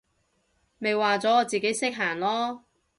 [0.79, 2.61] 咪話咗我自己識行囉！